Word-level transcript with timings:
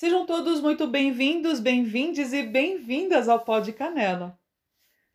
Sejam 0.00 0.24
todos 0.24 0.62
muito 0.62 0.86
bem-vindos, 0.86 1.60
bem-vindes 1.60 2.32
e 2.32 2.42
bem-vindas 2.42 3.28
ao 3.28 3.38
Pó 3.38 3.60
de 3.60 3.70
Canela. 3.70 4.40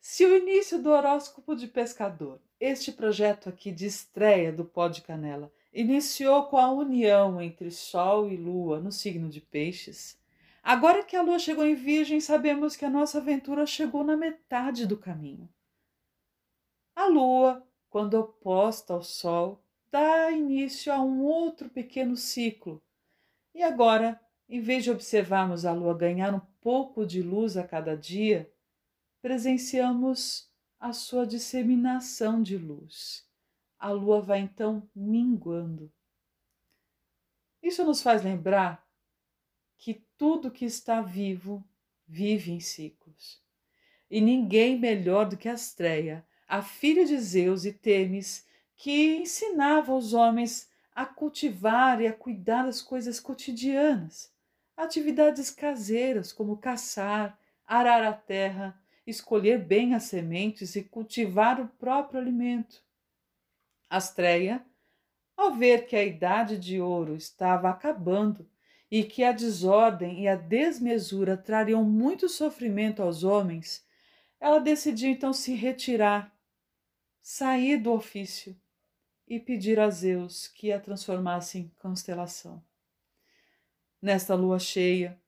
Se 0.00 0.24
o 0.24 0.36
início 0.36 0.80
do 0.80 0.90
horóscopo 0.90 1.56
de 1.56 1.66
pescador, 1.66 2.40
este 2.60 2.92
projeto 2.92 3.48
aqui 3.48 3.72
de 3.72 3.84
estreia 3.84 4.52
do 4.52 4.64
Pó 4.64 4.86
de 4.86 5.02
Canela, 5.02 5.52
iniciou 5.74 6.44
com 6.44 6.56
a 6.56 6.70
união 6.70 7.42
entre 7.42 7.68
Sol 7.72 8.30
e 8.30 8.36
Lua 8.36 8.78
no 8.78 8.92
signo 8.92 9.28
de 9.28 9.40
Peixes, 9.40 10.16
agora 10.62 11.02
que 11.02 11.16
a 11.16 11.22
Lua 11.22 11.40
chegou 11.40 11.66
em 11.66 11.74
Virgem, 11.74 12.20
sabemos 12.20 12.76
que 12.76 12.84
a 12.84 12.88
nossa 12.88 13.18
aventura 13.18 13.66
chegou 13.66 14.04
na 14.04 14.16
metade 14.16 14.86
do 14.86 14.96
caminho. 14.96 15.48
A 16.94 17.06
Lua, 17.06 17.66
quando 17.90 18.14
oposta 18.14 18.94
ao 18.94 19.02
Sol, 19.02 19.60
dá 19.90 20.30
início 20.30 20.92
a 20.92 21.00
um 21.00 21.24
outro 21.24 21.68
pequeno 21.68 22.16
ciclo. 22.16 22.80
E 23.52 23.64
agora, 23.64 24.20
em 24.48 24.60
vez 24.60 24.84
de 24.84 24.90
observarmos 24.90 25.64
a 25.64 25.72
Lua 25.72 25.96
ganhar 25.96 26.34
um 26.34 26.40
pouco 26.60 27.06
de 27.06 27.22
luz 27.22 27.56
a 27.56 27.66
cada 27.66 27.96
dia, 27.96 28.50
presenciamos 29.20 30.50
a 30.78 30.92
sua 30.92 31.26
disseminação 31.26 32.42
de 32.42 32.56
luz. 32.56 33.26
A 33.78 33.90
lua 33.90 34.20
vai 34.20 34.40
então 34.40 34.88
minguando. 34.94 35.92
Isso 37.62 37.84
nos 37.84 38.02
faz 38.02 38.22
lembrar 38.22 38.86
que 39.76 39.94
tudo 40.16 40.50
que 40.50 40.64
está 40.64 41.02
vivo 41.02 41.64
vive 42.06 42.52
em 42.52 42.60
ciclos. 42.60 43.42
E 44.08 44.20
ninguém 44.20 44.78
melhor 44.78 45.28
do 45.28 45.36
que 45.36 45.48
Astreia, 45.48 46.24
a 46.46 46.62
filha 46.62 47.04
de 47.04 47.18
Zeus 47.18 47.64
e 47.64 47.72
Temis, 47.72 48.46
que 48.76 49.16
ensinava 49.16 49.94
os 49.94 50.12
homens 50.12 50.70
a 50.94 51.04
cultivar 51.04 52.00
e 52.00 52.06
a 52.06 52.12
cuidar 52.12 52.64
das 52.64 52.80
coisas 52.80 53.18
cotidianas, 53.18 54.32
atividades 54.76 55.50
caseiras 55.50 56.32
como 56.32 56.58
caçar, 56.58 57.38
arar 57.66 58.04
a 58.04 58.12
terra, 58.12 58.78
escolher 59.06 59.58
bem 59.58 59.94
as 59.94 60.04
sementes 60.04 60.76
e 60.76 60.82
cultivar 60.82 61.60
o 61.60 61.68
próprio 61.68 62.20
alimento. 62.20 62.84
Astreia, 63.88 64.64
ao 65.36 65.54
ver 65.54 65.86
que 65.86 65.94
a 65.94 66.04
idade 66.04 66.58
de 66.58 66.80
ouro 66.80 67.14
estava 67.14 67.70
acabando 67.70 68.48
e 68.90 69.04
que 69.04 69.22
a 69.22 69.32
desordem 69.32 70.22
e 70.22 70.28
a 70.28 70.36
desmesura 70.36 71.36
trariam 71.36 71.84
muito 71.84 72.28
sofrimento 72.28 73.02
aos 73.02 73.24
homens, 73.24 73.84
ela 74.40 74.58
decidiu 74.58 75.10
então 75.10 75.32
se 75.32 75.54
retirar, 75.54 76.34
sair 77.20 77.76
do 77.78 77.92
ofício 77.92 78.56
e 79.26 79.40
pedir 79.40 79.80
a 79.80 79.90
Zeus 79.90 80.46
que 80.46 80.72
a 80.72 80.80
transformasse 80.80 81.58
em 81.58 81.68
constelação. 81.80 82.62
Nesta 84.06 84.36
lua 84.36 84.60
cheia, 84.60 85.20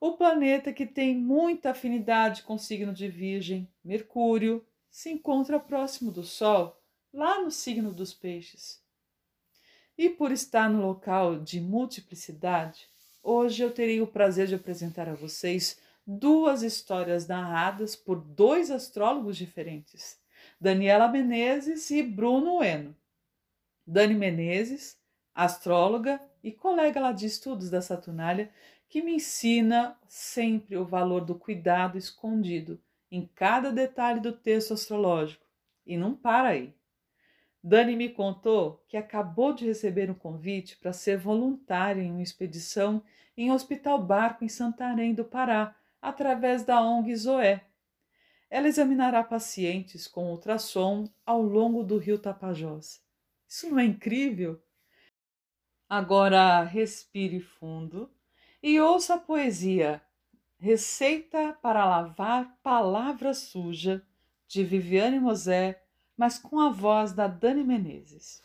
o 0.00 0.12
planeta 0.12 0.72
que 0.72 0.86
tem 0.86 1.14
muita 1.14 1.72
afinidade 1.72 2.42
com 2.42 2.54
o 2.54 2.58
signo 2.58 2.90
de 2.90 3.06
Virgem, 3.06 3.68
Mercúrio, 3.84 4.64
se 4.88 5.10
encontra 5.10 5.60
próximo 5.60 6.10
do 6.10 6.22
Sol, 6.22 6.82
lá 7.12 7.42
no 7.42 7.50
signo 7.50 7.92
dos 7.92 8.14
Peixes. 8.14 8.82
E 9.98 10.08
por 10.08 10.32
estar 10.32 10.70
no 10.70 10.80
local 10.80 11.38
de 11.38 11.60
multiplicidade, 11.60 12.88
hoje 13.22 13.62
eu 13.62 13.70
terei 13.70 14.00
o 14.00 14.06
prazer 14.06 14.46
de 14.46 14.54
apresentar 14.54 15.06
a 15.06 15.14
vocês 15.14 15.78
duas 16.06 16.62
histórias 16.62 17.28
narradas 17.28 17.94
por 17.94 18.18
dois 18.18 18.70
astrólogos 18.70 19.36
diferentes, 19.36 20.18
Daniela 20.58 21.08
Menezes 21.08 21.90
e 21.90 22.02
Bruno 22.02 22.62
Eno. 22.64 22.96
Dani 23.86 24.14
Menezes, 24.14 24.96
astróloga 25.34 26.18
e 26.44 26.52
colega 26.52 27.00
lá 27.00 27.10
de 27.10 27.24
estudos 27.24 27.70
da 27.70 27.80
Saturnália, 27.80 28.50
que 28.86 29.02
me 29.02 29.14
ensina 29.14 29.98
sempre 30.06 30.76
o 30.76 30.84
valor 30.84 31.24
do 31.24 31.34
cuidado 31.34 31.96
escondido 31.96 32.78
em 33.10 33.26
cada 33.34 33.72
detalhe 33.72 34.20
do 34.20 34.30
texto 34.30 34.74
astrológico. 34.74 35.46
E 35.86 35.96
não 35.96 36.14
para 36.14 36.50
aí. 36.50 36.74
Dani 37.62 37.96
me 37.96 38.10
contou 38.10 38.84
que 38.86 38.96
acabou 38.96 39.54
de 39.54 39.64
receber 39.64 40.10
um 40.10 40.14
convite 40.14 40.76
para 40.76 40.92
ser 40.92 41.16
voluntária 41.16 42.02
em 42.02 42.10
uma 42.10 42.22
expedição 42.22 43.02
em 43.34 43.50
hospital 43.50 43.98
barco 44.02 44.44
em 44.44 44.48
Santarém 44.48 45.14
do 45.14 45.24
Pará, 45.24 45.74
através 46.00 46.62
da 46.62 46.82
ONG 46.82 47.16
Zoé. 47.16 47.64
Ela 48.50 48.68
examinará 48.68 49.24
pacientes 49.24 50.06
com 50.06 50.30
ultrassom 50.30 51.08
ao 51.24 51.40
longo 51.40 51.82
do 51.82 51.96
rio 51.96 52.18
Tapajós. 52.18 53.02
Isso 53.48 53.70
não 53.70 53.78
é 53.78 53.84
incrível? 53.84 54.62
Agora 55.96 56.64
respire 56.64 57.38
fundo 57.38 58.10
e 58.60 58.80
ouça 58.80 59.14
a 59.14 59.18
poesia 59.18 60.02
Receita 60.58 61.56
para 61.62 61.84
lavar 61.84 62.58
palavra 62.64 63.32
suja 63.32 64.04
de 64.48 64.64
Viviane 64.64 65.20
Mosé, 65.20 65.80
mas 66.16 66.36
com 66.36 66.58
a 66.58 66.68
voz 66.68 67.12
da 67.12 67.28
Dani 67.28 67.62
Menezes. 67.62 68.42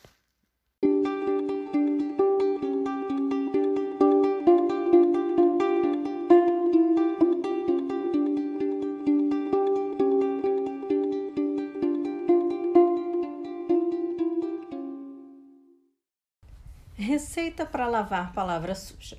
Receita 17.02 17.66
para 17.66 17.88
lavar 17.88 18.34
palavra 18.34 18.76
suja. 18.76 19.18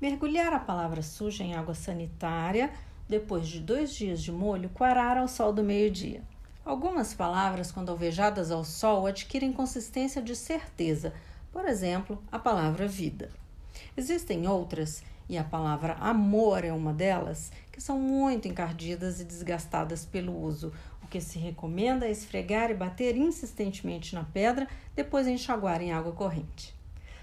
Mergulhar 0.00 0.52
a 0.52 0.60
palavra 0.60 1.02
suja 1.02 1.42
em 1.42 1.56
água 1.56 1.74
sanitária, 1.74 2.72
depois 3.08 3.48
de 3.48 3.58
dois 3.58 3.92
dias 3.92 4.22
de 4.22 4.30
molho, 4.30 4.68
coarar 4.68 5.18
ao 5.18 5.26
sol 5.26 5.52
do 5.52 5.64
meio-dia. 5.64 6.22
Algumas 6.64 7.14
palavras, 7.14 7.72
quando 7.72 7.88
alvejadas 7.88 8.52
ao 8.52 8.62
sol, 8.62 9.08
adquirem 9.08 9.52
consistência 9.52 10.22
de 10.22 10.36
certeza, 10.36 11.12
por 11.50 11.66
exemplo, 11.66 12.22
a 12.30 12.38
palavra 12.38 12.86
vida. 12.86 13.28
Existem 13.96 14.46
outras, 14.46 15.02
e 15.28 15.36
a 15.36 15.42
palavra 15.42 15.94
amor 15.94 16.64
é 16.64 16.72
uma 16.72 16.92
delas, 16.92 17.50
que 17.72 17.80
são 17.80 17.98
muito 17.98 18.46
encardidas 18.46 19.20
e 19.20 19.24
desgastadas 19.24 20.04
pelo 20.04 20.44
uso. 20.44 20.72
O 21.02 21.08
que 21.08 21.20
se 21.20 21.40
recomenda 21.40 22.06
é 22.06 22.10
esfregar 22.12 22.70
e 22.70 22.74
bater 22.74 23.16
insistentemente 23.16 24.14
na 24.14 24.22
pedra, 24.22 24.68
depois 24.94 25.26
enxaguar 25.26 25.82
em 25.82 25.90
água 25.90 26.12
corrente. 26.12 26.76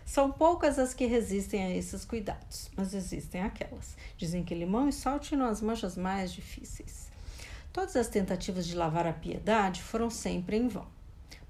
São 0.06 0.32
poucas 0.32 0.78
as 0.78 0.94
que 0.94 1.06
resistem 1.06 1.64
a 1.64 1.76
esses 1.76 2.04
cuidados, 2.06 2.70
mas 2.76 2.94
existem 2.94 3.42
aquelas. 3.42 3.96
Dizem 4.18 4.44
que 4.44 4.54
limão 4.54 4.88
e 4.90 4.94
sal 4.94 5.20
tiram 5.20 5.46
as 5.46 5.62
manchas 5.62 5.98
mais 5.98 6.32
difíceis. 6.32 7.12
Todas 7.72 7.96
as 7.96 8.08
tentativas 8.08 8.68
de 8.68 8.76
lavar 8.76 9.08
a 9.08 9.14
piedade 9.14 9.82
foram 9.82 10.10
sempre 10.10 10.58
em 10.58 10.68
vão. 10.68 10.86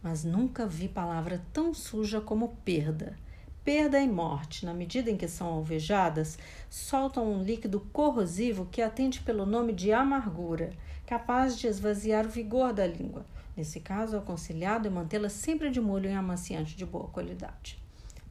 Mas 0.02 0.24
nunca 0.24 0.66
vi 0.66 0.88
palavra 0.88 1.44
tão 1.52 1.74
suja 1.74 2.22
como 2.22 2.56
perda. 2.64 3.18
Perda 3.64 4.00
e 4.00 4.08
morte, 4.08 4.66
na 4.66 4.74
medida 4.74 5.10
em 5.10 5.18
que 5.18 5.28
são 5.28 5.48
alvejadas, 5.48 6.38
soltam 6.70 7.32
um 7.32 7.44
líquido 7.44 7.80
corrosivo 7.92 8.66
que 8.66 8.82
atende 8.82 9.22
pelo 9.22 9.46
nome 9.46 9.74
de 9.74 9.92
amargura, 9.92 10.72
capaz 11.06 11.58
de 11.58 11.68
esvaziar 11.68 12.26
o 12.26 12.30
vigor 12.30 12.72
da 12.72 12.86
língua. 12.88 13.26
Nesse 13.56 13.80
caso, 13.80 14.16
o 14.16 14.20
aconselhado 14.20 14.88
é 14.88 14.92
mantê-la 14.92 15.30
sempre 15.30 15.70
de 15.70 15.82
molho 15.82 16.10
em 16.10 16.16
amaciante 16.16 16.76
de 16.76 16.86
boa 16.86 17.08
qualidade. 17.08 17.83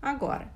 Agora, 0.02 0.48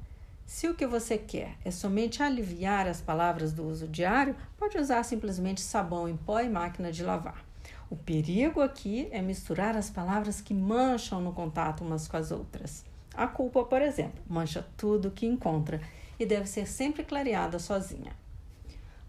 se 0.45 0.69
o 0.69 0.75
que 0.75 0.85
você 0.85 1.17
quer 1.17 1.57
é 1.65 1.71
somente 1.71 2.21
aliviar 2.21 2.89
as 2.89 3.01
palavras 3.01 3.53
do 3.53 3.65
uso 3.65 3.87
diário, 3.87 4.35
pode 4.59 4.77
usar 4.77 5.05
simplesmente 5.05 5.61
sabão 5.61 6.09
em 6.09 6.17
pó 6.17 6.41
e 6.41 6.49
máquina 6.49 6.91
de 6.91 7.05
lavar. 7.05 7.45
O 7.89 7.95
perigo 7.95 8.61
aqui 8.61 9.07
é 9.13 9.23
misturar 9.23 9.77
as 9.77 9.89
palavras 9.89 10.41
que 10.41 10.53
mancham 10.53 11.21
no 11.21 11.33
contato 11.33 11.85
umas 11.85 12.09
com 12.09 12.17
as 12.17 12.33
outras. 12.33 12.85
A 13.15 13.29
culpa, 13.29 13.63
por 13.63 13.81
exemplo, 13.81 14.21
mancha 14.29 14.67
tudo 14.77 15.13
que 15.13 15.27
encontra 15.27 15.81
e 16.19 16.27
deve 16.27 16.49
ser 16.49 16.67
sempre 16.67 17.05
clareada 17.05 17.61
sozinha. 17.61 18.13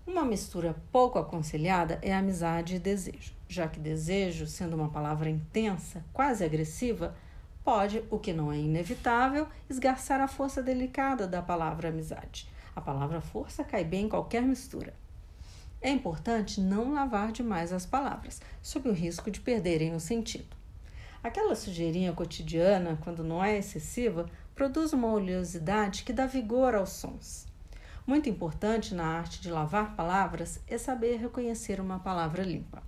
Uma 0.06 0.24
mistura 0.24 0.76
pouco 0.92 1.18
aconselhada 1.18 2.00
é 2.02 2.14
amizade 2.16 2.76
e 2.76 2.80
desejo, 2.80 3.34
já 3.50 3.68
que 3.68 3.80
desejo, 3.80 4.46
sendo 4.46 4.76
uma 4.76 4.90
palavra 4.90 5.30
intensa, 5.30 6.06
quase 6.14 6.46
agressiva, 6.46 7.16
pode, 7.68 8.02
o 8.10 8.18
que 8.18 8.32
não 8.32 8.50
é 8.50 8.58
inevitável, 8.58 9.46
esgarçar 9.70 10.22
a 10.22 10.28
força 10.30 10.64
delicada 10.64 11.28
da 11.28 11.42
palavra 11.42 11.90
amizade. 11.90 12.48
A 12.74 12.80
palavra 12.80 13.20
força 13.20 13.62
cai 13.62 13.84
bem 13.84 14.06
em 14.06 14.10
qualquer 14.10 14.42
mistura. 14.42 14.94
É 15.82 15.90
importante 15.90 16.62
não 16.62 16.94
lavar 16.94 17.34
demais 17.34 17.74
as 17.74 17.86
palavras, 17.86 18.42
sob 18.62 18.88
o 18.88 18.94
risco 18.94 19.30
de 19.30 19.42
perderem 19.42 19.94
o 19.94 20.00
sentido. 20.00 20.56
Aquela 21.22 21.56
sujeirinha 21.56 22.14
cotidiana, 22.14 22.98
quando 23.04 23.22
não 23.22 23.44
é 23.44 23.58
excessiva, 23.58 24.30
produz 24.56 24.94
uma 24.94 25.12
oleosidade 25.12 26.04
que 26.04 26.14
dá 26.14 26.26
vigor 26.26 26.74
aos 26.74 26.92
sons. 26.92 27.48
Muito 28.06 28.30
importante 28.30 28.96
na 28.96 29.06
arte 29.06 29.42
de 29.42 29.52
lavar 29.52 29.94
palavras 29.94 30.62
é 30.70 30.78
saber 30.78 31.18
reconhecer 31.18 31.82
uma 31.82 32.00
palavra 32.00 32.44
limpa. 32.44 32.82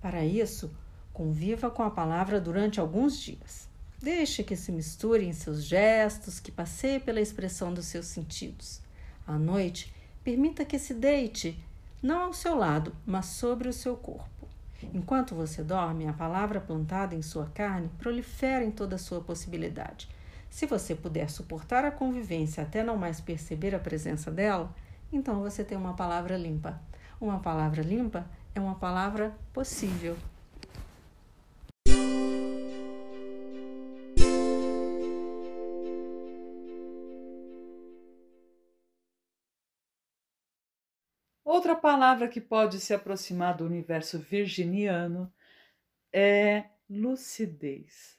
Para 0.00 0.24
isso, 0.24 0.72
conviva 1.12 1.68
com 1.68 1.82
a 1.82 1.90
palavra 1.90 2.40
durante 2.40 2.78
alguns 2.78 3.18
dias. 3.18 3.73
Deixe 4.04 4.44
que 4.44 4.54
se 4.54 4.70
misture 4.70 5.24
em 5.24 5.32
seus 5.32 5.64
gestos, 5.64 6.38
que 6.38 6.52
passeie 6.52 7.00
pela 7.00 7.20
expressão 7.20 7.74
dos 7.74 7.86
seus 7.86 8.06
sentidos. 8.06 8.80
À 9.26 9.36
noite, 9.36 9.92
Permita 10.24 10.64
que 10.64 10.78
se 10.78 10.94
deite, 10.94 11.62
não 12.02 12.22
ao 12.22 12.32
seu 12.32 12.54
lado, 12.54 12.96
mas 13.04 13.26
sobre 13.26 13.68
o 13.68 13.72
seu 13.74 13.94
corpo. 13.94 14.48
Enquanto 14.94 15.34
você 15.34 15.62
dorme, 15.62 16.08
a 16.08 16.14
palavra 16.14 16.62
plantada 16.62 17.14
em 17.14 17.20
sua 17.20 17.44
carne 17.54 17.90
prolifera 17.98 18.64
em 18.64 18.70
toda 18.70 18.96
a 18.96 18.98
sua 18.98 19.20
possibilidade. 19.20 20.08
Se 20.48 20.64
você 20.64 20.94
puder 20.94 21.28
suportar 21.28 21.84
a 21.84 21.90
convivência 21.90 22.62
até 22.62 22.82
não 22.82 22.96
mais 22.96 23.20
perceber 23.20 23.74
a 23.74 23.78
presença 23.78 24.30
dela, 24.30 24.74
então 25.12 25.42
você 25.42 25.62
tem 25.62 25.76
uma 25.76 25.92
palavra 25.92 26.38
limpa. 26.38 26.80
Uma 27.20 27.38
palavra 27.40 27.82
limpa 27.82 28.24
é 28.54 28.60
uma 28.60 28.76
palavra 28.76 29.36
possível. 29.52 30.16
Outra 41.54 41.76
palavra 41.76 42.26
que 42.26 42.40
pode 42.40 42.80
se 42.80 42.92
aproximar 42.92 43.56
do 43.56 43.64
universo 43.64 44.18
virginiano 44.18 45.32
é 46.12 46.64
lucidez. 46.90 48.18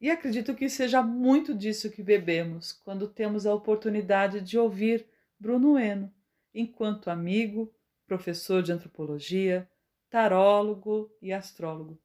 E 0.00 0.08
acredito 0.08 0.54
que 0.54 0.68
seja 0.68 1.02
muito 1.02 1.52
disso 1.52 1.90
que 1.90 2.00
bebemos 2.00 2.72
quando 2.72 3.08
temos 3.08 3.44
a 3.44 3.52
oportunidade 3.52 4.40
de 4.40 4.56
ouvir 4.56 5.04
Bruno 5.36 5.76
Eno, 5.76 6.14
enquanto 6.54 7.10
amigo, 7.10 7.74
professor 8.06 8.62
de 8.62 8.70
antropologia, 8.70 9.68
tarólogo 10.08 11.12
e 11.20 11.32
astrólogo. 11.32 12.00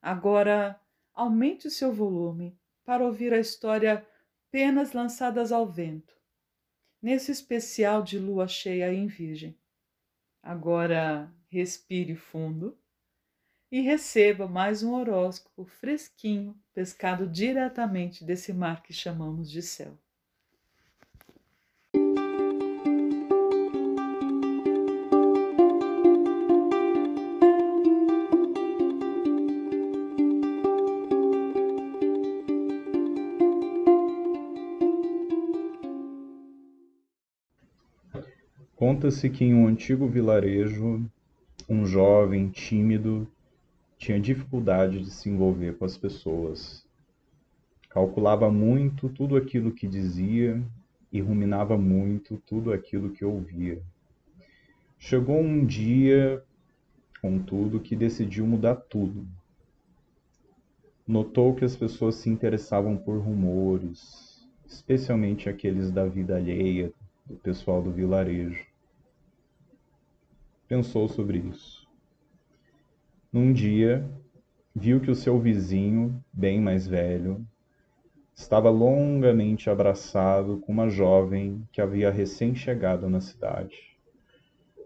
Agora, 0.00 0.80
aumente 1.12 1.66
o 1.66 1.72
seu 1.72 1.92
volume 1.92 2.56
para 2.84 3.04
ouvir 3.04 3.34
a 3.34 3.40
história 3.40 4.06
Penas 4.48 4.92
Lançadas 4.92 5.50
ao 5.50 5.66
Vento, 5.66 6.14
nesse 7.02 7.32
especial 7.32 8.00
de 8.00 8.16
lua 8.16 8.46
cheia 8.46 8.94
em 8.94 9.08
Virgem. 9.08 9.58
Agora 10.48 11.30
respire 11.50 12.16
fundo 12.16 12.74
e 13.70 13.82
receba 13.82 14.48
mais 14.48 14.82
um 14.82 14.94
horóscopo 14.94 15.66
fresquinho, 15.66 16.58
pescado 16.72 17.26
diretamente 17.26 18.24
desse 18.24 18.50
mar 18.54 18.82
que 18.82 18.94
chamamos 18.94 19.50
de 19.50 19.60
céu. 19.60 19.98
Conta-se 38.78 39.28
que 39.28 39.44
em 39.44 39.52
um 39.52 39.66
antigo 39.66 40.06
vilarejo, 40.06 41.04
um 41.68 41.84
jovem 41.84 42.48
tímido 42.48 43.26
tinha 43.98 44.20
dificuldade 44.20 45.00
de 45.00 45.10
se 45.10 45.28
envolver 45.28 45.76
com 45.76 45.84
as 45.84 45.96
pessoas. 45.96 46.86
Calculava 47.90 48.52
muito 48.52 49.08
tudo 49.08 49.36
aquilo 49.36 49.72
que 49.72 49.88
dizia 49.88 50.62
e 51.10 51.20
ruminava 51.20 51.76
muito 51.76 52.40
tudo 52.46 52.72
aquilo 52.72 53.10
que 53.10 53.24
ouvia. 53.24 53.82
Chegou 54.96 55.40
um 55.40 55.66
dia, 55.66 56.40
contudo, 57.20 57.80
que 57.80 57.96
decidiu 57.96 58.46
mudar 58.46 58.76
tudo. 58.76 59.26
Notou 61.04 61.52
que 61.52 61.64
as 61.64 61.74
pessoas 61.74 62.14
se 62.14 62.30
interessavam 62.30 62.96
por 62.96 63.18
rumores, 63.18 64.48
especialmente 64.68 65.48
aqueles 65.48 65.90
da 65.90 66.06
vida 66.06 66.36
alheia, 66.36 66.92
do 67.28 67.36
pessoal 67.36 67.82
do 67.82 67.92
vilarejo 67.92 68.66
pensou 70.68 71.08
sobre 71.08 71.38
isso. 71.38 71.88
Num 73.32 73.52
dia, 73.52 74.08
viu 74.74 75.00
que 75.00 75.10
o 75.10 75.14
seu 75.14 75.40
vizinho, 75.40 76.22
bem 76.32 76.60
mais 76.60 76.86
velho, 76.86 77.44
estava 78.34 78.70
longamente 78.70 79.70
abraçado 79.70 80.58
com 80.58 80.70
uma 80.70 80.88
jovem 80.88 81.66
que 81.72 81.80
havia 81.80 82.10
recém-chegado 82.10 83.08
na 83.08 83.20
cidade. 83.20 83.96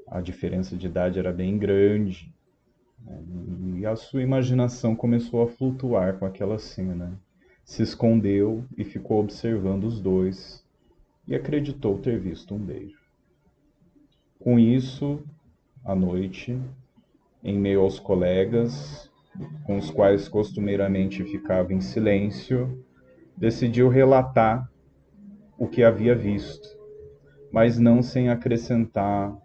A 0.07 0.21
diferença 0.21 0.77
de 0.77 0.87
idade 0.87 1.19
era 1.19 1.33
bem 1.33 1.59
grande 1.59 2.33
né? 3.05 3.23
e 3.79 3.87
a 3.87 3.97
sua 3.97 4.23
imaginação 4.23 4.95
começou 4.95 5.43
a 5.43 5.49
flutuar 5.49 6.19
com 6.19 6.25
aquela 6.25 6.59
cena. 6.59 7.21
Se 7.65 7.83
escondeu 7.83 8.65
e 8.77 8.85
ficou 8.85 9.21
observando 9.21 9.85
os 9.85 10.01
dois 10.01 10.62
e 11.27 11.35
acreditou 11.35 11.99
ter 11.99 12.19
visto 12.19 12.55
um 12.55 12.59
beijo. 12.59 13.01
Com 14.39 14.59
isso, 14.59 15.23
à 15.85 15.95
noite, 15.95 16.61
em 17.43 17.59
meio 17.59 17.81
aos 17.81 17.99
colegas, 17.99 19.11
com 19.65 19.79
os 19.79 19.91
quais 19.91 20.29
costumeiramente 20.29 21.25
ficava 21.25 21.73
em 21.73 21.81
silêncio, 21.81 22.85
decidiu 23.37 23.89
relatar 23.89 24.71
o 25.57 25.67
que 25.67 25.83
havia 25.83 26.15
visto, 26.15 26.69
mas 27.53 27.79
não 27.79 28.03
sem 28.03 28.29
acrescentar 28.29 29.37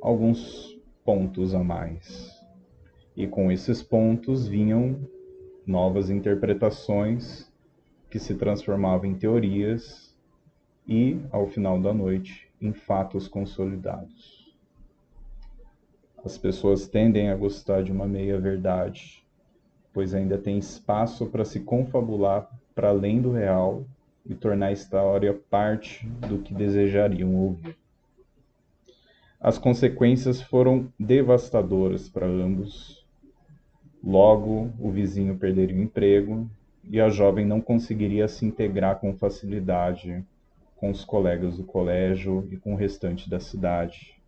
alguns 0.00 0.78
pontos 1.04 1.54
a 1.54 1.62
mais. 1.62 2.30
E 3.16 3.26
com 3.26 3.52
esses 3.52 3.82
pontos 3.82 4.46
vinham 4.46 5.08
novas 5.66 6.08
interpretações 6.08 7.50
que 8.08 8.18
se 8.18 8.34
transformavam 8.34 9.06
em 9.06 9.14
teorias 9.14 10.09
e, 10.90 11.20
ao 11.30 11.46
final 11.46 11.80
da 11.80 11.94
noite, 11.94 12.50
em 12.60 12.72
fatos 12.72 13.28
consolidados. 13.28 14.52
As 16.24 16.36
pessoas 16.36 16.88
tendem 16.88 17.30
a 17.30 17.36
gostar 17.36 17.84
de 17.84 17.92
uma 17.92 18.08
meia-verdade, 18.08 19.24
pois 19.92 20.12
ainda 20.12 20.36
tem 20.36 20.58
espaço 20.58 21.26
para 21.26 21.44
se 21.44 21.60
confabular 21.60 22.50
para 22.74 22.88
além 22.88 23.22
do 23.22 23.30
real 23.30 23.84
e 24.26 24.34
tornar 24.34 24.66
a 24.66 24.72
história 24.72 25.32
parte 25.48 26.06
do 26.28 26.38
que 26.38 26.52
desejariam 26.52 27.36
ouvir. 27.36 27.76
As 29.40 29.56
consequências 29.56 30.42
foram 30.42 30.92
devastadoras 30.98 32.08
para 32.08 32.26
ambos. 32.26 33.06
Logo, 34.02 34.70
o 34.78 34.90
vizinho 34.90 35.36
perderia 35.36 35.76
o 35.76 35.82
emprego 35.82 36.50
e 36.84 37.00
a 37.00 37.08
jovem 37.08 37.46
não 37.46 37.60
conseguiria 37.60 38.26
se 38.28 38.44
integrar 38.44 38.98
com 38.98 39.14
facilidade 39.14 40.24
com 40.80 40.90
os 40.90 41.04
colegas 41.04 41.58
do 41.58 41.64
colégio 41.64 42.48
e 42.50 42.56
com 42.56 42.72
o 42.72 42.76
restante 42.76 43.28
da 43.28 43.38
cidade 43.38 44.20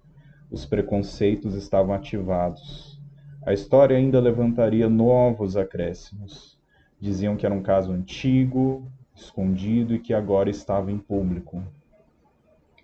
os 0.52 0.66
preconceitos 0.66 1.54
estavam 1.54 1.94
ativados. 1.94 3.00
A 3.44 3.54
história 3.54 3.96
ainda 3.96 4.20
levantaria 4.20 4.86
novos 4.86 5.56
acréscimos. 5.56 6.58
Diziam 7.00 7.36
que 7.36 7.46
era 7.46 7.54
um 7.54 7.62
caso 7.62 7.90
antigo, 7.90 8.86
escondido 9.16 9.94
e 9.94 9.98
que 9.98 10.12
agora 10.12 10.50
estava 10.50 10.92
em 10.92 10.98
público. 10.98 11.62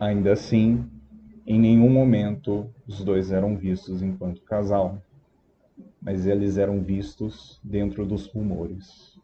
Ainda 0.01 0.33
assim, 0.33 0.89
em 1.47 1.61
nenhum 1.61 1.91
momento 1.91 2.71
os 2.87 3.05
dois 3.05 3.31
eram 3.31 3.55
vistos 3.55 4.03
enquanto 4.03 4.41
casal, 4.43 5.03
mas 6.01 6.27
eles 6.27 6.57
eram 6.57 6.81
vistos 6.81 7.61
dentro 7.63 8.07
dos 8.07 8.27
rumores. 8.27 9.21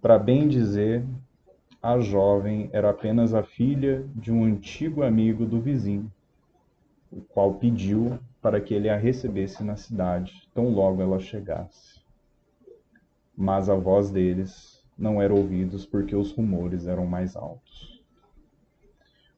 Para 0.00 0.16
bem 0.16 0.46
dizer, 0.46 1.04
a 1.86 2.00
jovem 2.00 2.68
era 2.72 2.90
apenas 2.90 3.32
a 3.32 3.44
filha 3.44 4.04
de 4.12 4.32
um 4.32 4.42
antigo 4.42 5.04
amigo 5.04 5.46
do 5.46 5.60
vizinho, 5.60 6.10
o 7.12 7.20
qual 7.20 7.54
pediu 7.54 8.18
para 8.42 8.60
que 8.60 8.74
ele 8.74 8.88
a 8.88 8.96
recebesse 8.96 9.62
na 9.62 9.76
cidade, 9.76 10.48
tão 10.52 10.68
logo 10.68 11.00
ela 11.00 11.20
chegasse. 11.20 12.00
Mas 13.36 13.68
a 13.68 13.76
voz 13.76 14.10
deles 14.10 14.84
não 14.98 15.22
era 15.22 15.32
ouvida 15.32 15.76
porque 15.88 16.16
os 16.16 16.32
rumores 16.32 16.88
eram 16.88 17.06
mais 17.06 17.36
altos. 17.36 18.02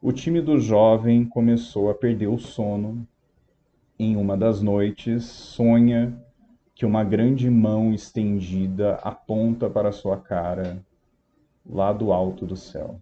O 0.01 0.11
time 0.11 0.41
do 0.41 0.59
jovem 0.59 1.27
começou 1.27 1.91
a 1.91 1.95
perder 1.95 2.29
o 2.29 2.39
sono. 2.39 3.07
Em 3.99 4.17
uma 4.17 4.39
das 4.39 4.63
noites, 4.63 5.25
sonha 5.25 6.19
que 6.75 6.87
uma 6.87 7.05
grande 7.05 7.51
mão 7.51 7.93
estendida 7.93 8.95
aponta 9.03 9.69
para 9.69 9.93
sua 9.93 10.17
cara, 10.17 10.83
lá 11.69 11.93
do 11.93 12.13
alto 12.13 12.47
do 12.47 12.57
céu. 12.57 13.01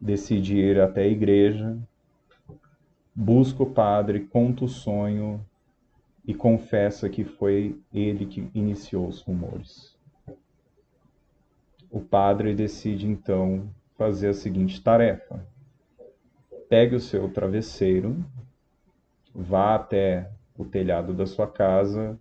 Decide 0.00 0.56
ir 0.56 0.80
até 0.80 1.02
a 1.02 1.08
igreja, 1.08 1.76
busca 3.14 3.62
o 3.62 3.70
padre, 3.70 4.20
conta 4.20 4.64
o 4.64 4.68
sonho 4.68 5.44
e 6.24 6.34
confessa 6.34 7.08
que 7.08 7.24
foi 7.24 7.80
ele 7.92 8.26
que 8.26 8.48
iniciou 8.54 9.08
os 9.08 9.20
rumores. 9.20 9.96
O 11.90 12.00
padre 12.00 12.54
decide 12.54 13.06
então 13.06 13.68
fazer 13.96 14.28
a 14.28 14.34
seguinte 14.34 14.82
tarefa: 14.82 15.46
pegue 16.68 16.94
o 16.94 17.00
seu 17.00 17.32
travesseiro, 17.32 18.24
vá 19.34 19.74
até 19.74 20.30
o 20.56 20.64
telhado 20.64 21.14
da 21.14 21.26
sua 21.26 21.46
casa 21.46 22.18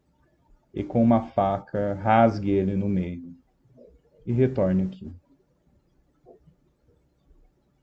e 0.73 0.83
com 0.83 1.03
uma 1.03 1.27
faca 1.27 1.93
rasgue 1.95 2.49
ele 2.49 2.75
no 2.75 2.89
meio 2.89 3.32
e 4.25 4.31
retorne 4.31 4.83
aqui. 4.83 5.11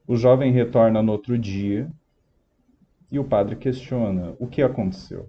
O 0.07 0.17
jovem 0.17 0.53
retorna 0.53 1.03
no 1.03 1.13
outro 1.13 1.39
dia 1.39 1.91
e 3.11 3.19
o 3.19 3.25
padre 3.25 3.57
questiona: 3.57 4.35
o 4.39 4.47
que 4.47 4.63
aconteceu? 4.63 5.29